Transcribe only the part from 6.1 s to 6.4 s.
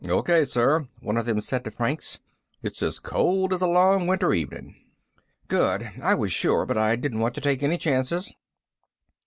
was